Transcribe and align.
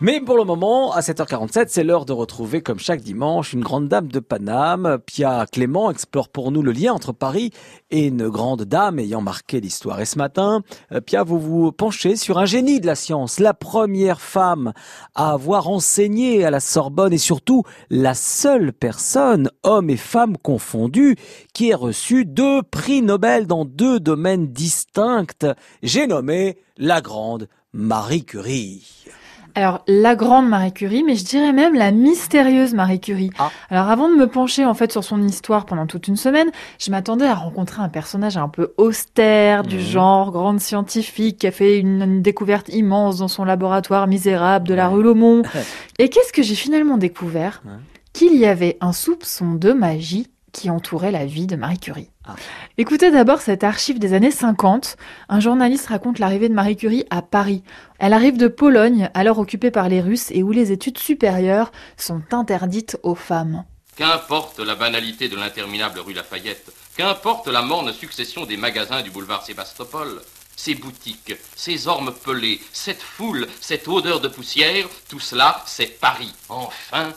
Mais 0.00 0.20
pour 0.20 0.36
le 0.36 0.44
moment, 0.44 0.92
à 0.92 1.00
7h47, 1.00 1.64
c'est 1.70 1.82
l'heure 1.82 2.04
de 2.04 2.12
retrouver, 2.12 2.62
comme 2.62 2.78
chaque 2.78 3.00
dimanche, 3.00 3.52
une 3.52 3.64
grande 3.64 3.88
dame 3.88 4.06
de 4.06 4.20
Paname. 4.20 5.00
Pia 5.04 5.44
Clément 5.50 5.90
explore 5.90 6.28
pour 6.28 6.52
nous 6.52 6.62
le 6.62 6.70
lien 6.70 6.92
entre 6.92 7.10
Paris 7.12 7.50
et 7.90 8.06
une 8.06 8.28
grande 8.28 8.62
dame 8.62 9.00
ayant 9.00 9.22
marqué 9.22 9.60
l'histoire. 9.60 10.00
Et 10.00 10.04
ce 10.04 10.16
matin, 10.16 10.62
euh, 10.92 11.00
Pia, 11.00 11.24
vous 11.24 11.40
vous 11.40 11.72
penchez 11.72 12.14
sur 12.14 12.38
un 12.38 12.44
génie 12.44 12.78
de 12.78 12.86
la 12.86 12.94
science, 12.94 13.40
la 13.40 13.54
première 13.54 14.20
femme 14.20 14.72
à 15.16 15.32
avoir 15.32 15.68
enseigné 15.68 16.44
à 16.44 16.52
la 16.52 16.60
Sorbonne 16.60 17.12
et 17.12 17.18
surtout 17.18 17.64
la 17.90 18.14
seule 18.14 18.72
personne, 18.72 19.50
homme 19.64 19.90
et 19.90 19.96
femme 19.96 20.36
confondus, 20.36 21.16
qui 21.54 21.70
ait 21.70 21.74
reçu 21.74 22.24
deux 22.24 22.62
prix 22.62 23.02
Nobel 23.02 23.48
dans 23.48 23.64
deux 23.64 23.98
domaines 23.98 24.46
distincts. 24.46 25.56
J'ai 25.82 26.06
nommé 26.06 26.56
la 26.76 27.00
grande 27.00 27.48
Marie 27.72 28.24
Curie. 28.24 29.07
Alors, 29.54 29.82
la 29.88 30.14
grande 30.14 30.48
Marie 30.48 30.72
Curie, 30.72 31.02
mais 31.02 31.14
je 31.16 31.24
dirais 31.24 31.52
même 31.52 31.74
la 31.74 31.90
mystérieuse 31.90 32.74
Marie 32.74 33.00
Curie. 33.00 33.30
Ah. 33.38 33.50
Alors, 33.70 33.88
avant 33.88 34.08
de 34.08 34.14
me 34.14 34.26
pencher 34.28 34.64
en 34.64 34.74
fait 34.74 34.92
sur 34.92 35.02
son 35.04 35.22
histoire 35.22 35.66
pendant 35.66 35.86
toute 35.86 36.06
une 36.08 36.16
semaine, 36.16 36.48
je 36.78 36.90
m'attendais 36.90 37.26
à 37.26 37.34
rencontrer 37.34 37.82
un 37.82 37.88
personnage 37.88 38.36
un 38.36 38.48
peu 38.48 38.72
austère, 38.76 39.62
du 39.62 39.76
Mhm. 39.76 39.82
genre 39.82 40.30
grande 40.32 40.60
scientifique 40.60 41.38
qui 41.38 41.46
a 41.46 41.50
fait 41.50 41.78
une, 41.78 42.02
une 42.02 42.22
découverte 42.22 42.68
immense 42.68 43.18
dans 43.18 43.28
son 43.28 43.44
laboratoire 43.44 44.06
misérable 44.06 44.66
de 44.68 44.74
la 44.74 44.88
rue 44.88 45.02
Laumont. 45.02 45.42
Et 45.98 46.08
qu'est-ce 46.08 46.32
que 46.32 46.42
j'ai 46.42 46.54
finalement 46.54 46.96
découvert? 46.98 47.62
Ouais. 47.64 47.72
Qu'il 48.12 48.34
y 48.36 48.46
avait 48.46 48.76
un 48.80 48.92
soupçon 48.92 49.52
de 49.54 49.72
magie 49.72 50.28
qui 50.52 50.70
entourait 50.70 51.10
la 51.10 51.26
vie 51.26 51.46
de 51.46 51.56
Marie 51.56 51.78
Curie. 51.78 52.10
Ah. 52.24 52.34
Écoutez 52.76 53.10
d'abord 53.10 53.40
cette 53.40 53.64
archive 53.64 53.98
des 53.98 54.12
années 54.12 54.30
50. 54.30 54.96
Un 55.28 55.40
journaliste 55.40 55.86
raconte 55.86 56.18
l'arrivée 56.18 56.48
de 56.48 56.54
Marie 56.54 56.76
Curie 56.76 57.06
à 57.10 57.22
Paris. 57.22 57.62
Elle 57.98 58.12
arrive 58.12 58.36
de 58.36 58.48
Pologne, 58.48 59.10
alors 59.14 59.38
occupée 59.38 59.70
par 59.70 59.88
les 59.88 60.00
Russes 60.00 60.30
et 60.30 60.42
où 60.42 60.52
les 60.52 60.72
études 60.72 60.98
supérieures 60.98 61.72
sont 61.96 62.22
interdites 62.32 62.98
aux 63.02 63.14
femmes. 63.14 63.64
Qu'importe 63.96 64.60
la 64.60 64.76
banalité 64.76 65.28
de 65.28 65.36
l'interminable 65.36 65.98
rue 65.98 66.12
Lafayette, 66.12 66.72
qu'importe 66.96 67.48
la 67.48 67.62
morne 67.62 67.92
succession 67.92 68.46
des 68.46 68.56
magasins 68.56 69.02
du 69.02 69.10
boulevard 69.10 69.44
Sébastopol, 69.44 70.20
ces 70.58 70.74
boutiques, 70.74 71.34
ces 71.54 71.86
ormes 71.86 72.12
pelés, 72.12 72.60
cette 72.72 73.02
foule, 73.02 73.46
cette 73.60 73.86
odeur 73.86 74.20
de 74.20 74.28
poussière, 74.28 74.86
tout 75.08 75.20
cela, 75.20 75.62
c'est 75.66 75.98
Paris. 76.00 76.32
Enfin, 76.48 77.12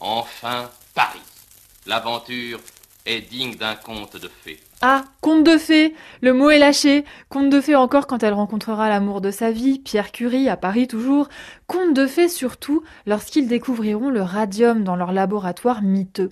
enfin, 0.00 0.70
Paris. 0.94 1.20
L'aventure 1.86 2.60
est 3.06 3.20
digne 3.20 3.54
d'un 3.56 3.74
conte 3.74 4.16
de 4.16 4.28
fées. 4.28 4.58
Ah, 4.80 5.04
conte 5.20 5.44
de 5.44 5.58
fées 5.58 5.94
Le 6.22 6.32
mot 6.32 6.50
est 6.50 6.58
lâché. 6.58 7.04
Conte 7.28 7.50
de 7.50 7.60
fées 7.60 7.74
encore 7.74 8.06
quand 8.06 8.22
elle 8.22 8.32
rencontrera 8.32 8.88
l'amour 8.88 9.20
de 9.20 9.30
sa 9.30 9.50
vie, 9.50 9.78
Pierre 9.78 10.10
Curie, 10.10 10.48
à 10.48 10.56
Paris 10.56 10.88
toujours. 10.88 11.28
Conte 11.66 11.94
de 11.94 12.06
fées 12.06 12.28
surtout 12.28 12.82
lorsqu'ils 13.06 13.48
découvriront 13.48 14.10
le 14.10 14.22
radium 14.22 14.84
dans 14.84 14.96
leur 14.96 15.12
laboratoire 15.12 15.82
miteux. 15.82 16.30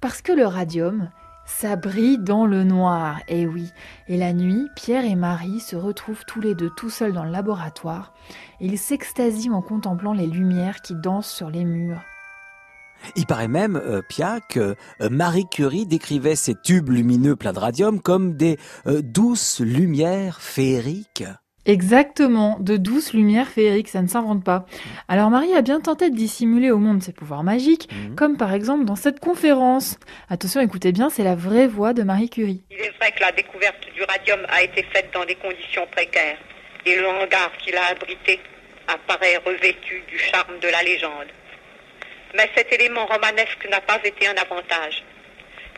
Parce 0.00 0.22
que 0.22 0.32
le 0.32 0.46
radium, 0.46 1.10
ça 1.44 1.76
brille 1.76 2.18
dans 2.18 2.46
le 2.46 2.64
noir, 2.64 3.20
eh 3.28 3.46
oui. 3.46 3.68
Et 4.06 4.16
la 4.16 4.32
nuit, 4.32 4.66
Pierre 4.76 5.04
et 5.04 5.16
Marie 5.16 5.60
se 5.60 5.76
retrouvent 5.76 6.24
tous 6.26 6.40
les 6.40 6.54
deux 6.54 6.70
tout 6.76 6.90
seuls 6.90 7.12
dans 7.12 7.24
le 7.24 7.32
laboratoire. 7.32 8.14
Ils 8.60 8.78
s'extasient 8.78 9.52
en 9.52 9.62
contemplant 9.62 10.14
les 10.14 10.26
lumières 10.26 10.80
qui 10.80 10.94
dansent 10.94 11.30
sur 11.30 11.50
les 11.50 11.64
murs. 11.64 12.00
Il 13.16 13.26
paraît 13.26 13.48
même, 13.48 13.76
euh, 13.76 14.02
Pia, 14.08 14.40
que 14.48 14.74
euh, 15.00 15.08
Marie 15.10 15.46
Curie 15.50 15.86
décrivait 15.86 16.36
ces 16.36 16.54
tubes 16.54 16.88
lumineux 16.90 17.36
pleins 17.36 17.52
de 17.52 17.58
radium 17.58 18.00
comme 18.00 18.34
des 18.36 18.58
euh, 18.86 19.00
douces 19.02 19.60
lumières 19.60 20.40
féeriques. 20.40 21.24
Exactement, 21.66 22.56
de 22.60 22.78
douces 22.78 23.12
lumières 23.12 23.46
féeriques, 23.48 23.88
ça 23.88 24.00
ne 24.00 24.08
s'invente 24.08 24.42
pas. 24.42 24.64
Alors 25.06 25.28
Marie 25.28 25.52
a 25.54 25.60
bien 25.60 25.80
tenté 25.80 26.08
de 26.08 26.16
dissimuler 26.16 26.70
au 26.70 26.78
monde 26.78 27.02
ses 27.02 27.12
pouvoirs 27.12 27.44
magiques, 27.44 27.90
Mhm. 27.92 28.14
comme 28.14 28.36
par 28.38 28.54
exemple 28.54 28.86
dans 28.86 28.96
cette 28.96 29.20
conférence. 29.20 29.98
Attention, 30.30 30.62
écoutez 30.62 30.92
bien, 30.92 31.10
c'est 31.10 31.24
la 31.24 31.34
vraie 31.34 31.66
voix 31.66 31.92
de 31.92 32.02
Marie 32.02 32.30
Curie. 32.30 32.62
Il 32.70 32.78
est 32.78 32.92
vrai 32.98 33.12
que 33.12 33.20
la 33.20 33.32
découverte 33.32 33.84
du 33.94 34.02
radium 34.02 34.40
a 34.48 34.62
été 34.62 34.82
faite 34.94 35.10
dans 35.12 35.26
des 35.26 35.34
conditions 35.34 35.86
précaires 35.92 36.38
et 36.86 36.96
le 36.96 37.06
hangar 37.06 37.50
qui 37.62 37.70
l'a 37.70 37.84
abrité 37.90 38.40
apparaît 38.86 39.36
revêtu 39.44 40.02
du 40.08 40.18
charme 40.18 40.58
de 40.62 40.68
la 40.68 40.82
légende. 40.82 41.28
Mais 42.34 42.48
cet 42.56 42.72
élément 42.72 43.06
romanesque 43.06 43.66
n'a 43.70 43.80
pas 43.80 43.98
été 44.04 44.26
un 44.26 44.34
avantage. 44.34 45.04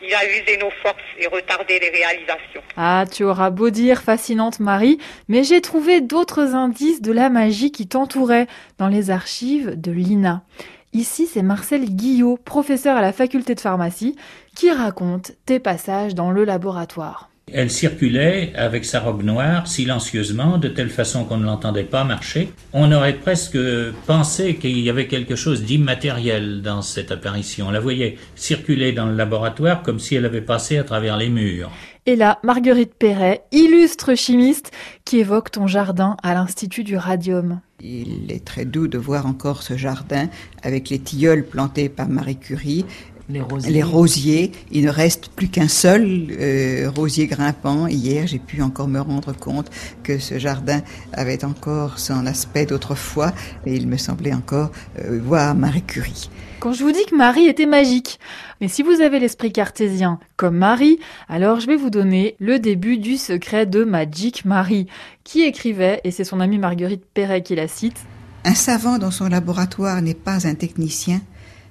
Il 0.00 0.14
a 0.14 0.24
usé 0.24 0.56
nos 0.58 0.70
forces 0.70 0.96
et 1.18 1.26
retardé 1.26 1.80
les 1.80 1.90
réalisations. 1.90 2.62
Ah, 2.76 3.04
tu 3.10 3.24
auras 3.24 3.50
beau 3.50 3.70
dire 3.70 4.02
fascinante 4.02 4.60
Marie, 4.60 4.98
mais 5.26 5.42
j'ai 5.42 5.60
trouvé 5.60 6.00
d'autres 6.00 6.54
indices 6.54 7.02
de 7.02 7.12
la 7.12 7.30
magie 7.30 7.72
qui 7.72 7.88
t'entourait 7.88 8.46
dans 8.78 8.88
les 8.88 9.10
archives 9.10 9.72
de 9.78 9.90
l'INA. 9.90 10.44
Ici, 10.92 11.26
c'est 11.26 11.42
Marcel 11.42 11.84
Guillot, 11.84 12.38
professeur 12.38 12.96
à 12.96 13.02
la 13.02 13.12
faculté 13.12 13.54
de 13.54 13.60
pharmacie, 13.60 14.16
qui 14.54 14.70
raconte 14.70 15.32
tes 15.44 15.58
passages 15.58 16.14
dans 16.14 16.30
le 16.30 16.44
laboratoire. 16.44 17.28
Elle 17.52 17.70
circulait 17.70 18.52
avec 18.54 18.84
sa 18.84 19.00
robe 19.00 19.22
noire 19.22 19.66
silencieusement, 19.66 20.58
de 20.58 20.68
telle 20.68 20.90
façon 20.90 21.24
qu'on 21.24 21.38
ne 21.38 21.46
l'entendait 21.46 21.84
pas 21.84 22.04
marcher. 22.04 22.50
On 22.72 22.92
aurait 22.92 23.14
presque 23.14 23.58
pensé 24.06 24.56
qu'il 24.56 24.78
y 24.78 24.90
avait 24.90 25.06
quelque 25.06 25.36
chose 25.36 25.62
d'immatériel 25.62 26.62
dans 26.62 26.82
cette 26.82 27.10
apparition. 27.10 27.68
On 27.68 27.70
la 27.70 27.80
voyait 27.80 28.18
circuler 28.34 28.92
dans 28.92 29.06
le 29.06 29.14
laboratoire 29.14 29.82
comme 29.82 29.98
si 29.98 30.14
elle 30.14 30.24
avait 30.24 30.40
passé 30.40 30.78
à 30.78 30.84
travers 30.84 31.16
les 31.16 31.28
murs. 31.28 31.70
Et 32.06 32.16
là, 32.16 32.38
Marguerite 32.42 32.94
Perret, 32.94 33.42
illustre 33.52 34.14
chimiste, 34.14 34.70
qui 35.04 35.18
évoque 35.18 35.50
ton 35.50 35.66
jardin 35.66 36.16
à 36.22 36.32
l'Institut 36.32 36.82
du 36.82 36.96
Radium. 36.96 37.60
Il 37.80 38.32
est 38.32 38.44
très 38.44 38.64
doux 38.64 38.88
de 38.88 38.96
voir 38.96 39.26
encore 39.26 39.62
ce 39.62 39.76
jardin 39.76 40.28
avec 40.62 40.88
les 40.88 40.98
tilleuls 40.98 41.44
plantés 41.44 41.90
par 41.90 42.08
Marie 42.08 42.38
Curie. 42.38 42.86
Les 43.28 43.42
rosiers. 43.42 43.70
Les 43.70 43.82
rosiers, 43.82 44.52
il 44.70 44.84
ne 44.84 44.90
reste 44.90 45.28
plus 45.28 45.48
qu'un 45.48 45.68
seul 45.68 46.28
euh, 46.30 46.90
rosier 46.94 47.26
grimpant. 47.26 47.86
Hier, 47.86 48.26
j'ai 48.26 48.38
pu 48.38 48.62
encore 48.62 48.88
me 48.88 49.00
rendre 49.00 49.32
compte 49.32 49.70
que 50.02 50.18
ce 50.18 50.38
jardin 50.38 50.80
avait 51.12 51.44
encore 51.44 51.98
son 51.98 52.24
aspect 52.26 52.64
d'autrefois 52.64 53.32
et 53.66 53.74
il 53.74 53.86
me 53.86 53.98
semblait 53.98 54.32
encore 54.32 54.70
euh, 54.98 55.20
voir 55.22 55.54
Marie 55.54 55.82
Curie. 55.82 56.30
Quand 56.60 56.72
je 56.72 56.82
vous 56.82 56.90
dis 56.90 57.04
que 57.04 57.14
Marie 57.14 57.46
était 57.46 57.66
magique. 57.66 58.18
Mais 58.60 58.68
si 58.68 58.82
vous 58.82 59.00
avez 59.00 59.20
l'esprit 59.20 59.52
cartésien 59.52 60.18
comme 60.36 60.56
Marie, 60.56 60.98
alors 61.28 61.60
je 61.60 61.66
vais 61.66 61.76
vous 61.76 61.90
donner 61.90 62.34
le 62.40 62.58
début 62.58 62.98
du 62.98 63.16
secret 63.16 63.66
de 63.66 63.84
Magic 63.84 64.44
Marie, 64.44 64.86
qui 65.22 65.42
écrivait, 65.42 66.00
et 66.02 66.10
c'est 66.10 66.24
son 66.24 66.40
amie 66.40 66.58
Marguerite 66.58 67.04
Perret 67.14 67.42
qui 67.42 67.54
la 67.54 67.68
cite, 67.68 67.98
Un 68.44 68.54
savant 68.54 68.98
dans 68.98 69.12
son 69.12 69.28
laboratoire 69.28 70.02
n'est 70.02 70.14
pas 70.14 70.48
un 70.48 70.54
technicien, 70.54 71.20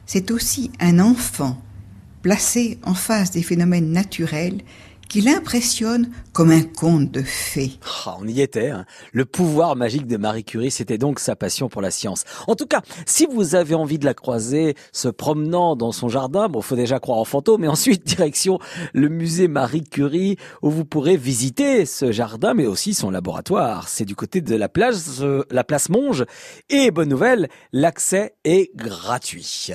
c'est 0.08 0.32
aussi 0.32 0.72
un 0.80 0.98
enfant 0.98 1.62
placé 2.24 2.80
en 2.84 2.96
face 2.96 3.30
des 3.32 3.44
phénomènes 3.44 3.92
naturels 3.92 4.62
qui 5.08 5.22
l'impressionne 5.22 6.10
comme 6.34 6.52
un 6.52 6.64
conte 6.64 7.12
de 7.12 7.22
fées. 7.24 7.80
Ah, 8.06 8.18
on 8.20 8.28
y 8.28 8.42
était. 8.42 8.70
hein. 8.70 8.86
Le 9.14 9.26
pouvoir 9.26 9.76
magique 9.76 10.06
de 10.06 10.18
Marie 10.18 10.44
Curie, 10.44 10.70
c'était 10.72 10.98
donc 10.98 11.20
sa 11.20 11.36
passion 11.36 11.70
pour 11.70 11.82
la 11.82 11.92
science. 11.92 12.26
En 12.48 12.56
tout 12.56 12.66
cas, 12.66 12.82
si 13.06 13.26
vous 13.26 13.56
avez 13.56 13.74
envie 13.74 14.00
de 14.00 14.06
la 14.06 14.14
croiser 14.14 14.76
se 14.92 15.08
promenant 15.08 15.76
dans 15.76 15.92
son 15.92 16.10
jardin, 16.10 16.50
bon, 16.50 16.62
faut 16.62 16.76
déjà 16.76 17.00
croire 17.00 17.20
en 17.20 17.26
fantôme, 17.26 17.62
mais 17.62 17.68
ensuite 17.68 18.04
direction 18.06 18.60
le 18.94 19.08
musée 19.10 19.48
Marie 19.48 19.84
Curie, 19.84 20.36
où 20.62 20.70
vous 20.70 20.86
pourrez 20.86 21.18
visiter 21.18 21.86
ce 21.86 22.12
jardin, 22.12 22.54
mais 22.54 22.66
aussi 22.66 22.94
son 22.94 23.10
laboratoire. 23.10 23.88
C'est 23.88 24.06
du 24.06 24.16
côté 24.16 24.42
de 24.42 24.56
la 24.56 24.68
place, 24.70 25.22
euh, 25.22 25.44
la 25.52 25.64
place 25.64 25.90
Monge. 25.90 26.26
Et 26.70 26.92
bonne 26.92 27.10
nouvelle, 27.10 27.48
l'accès 27.72 28.36
est 28.44 28.76
gratuit. 28.76 29.70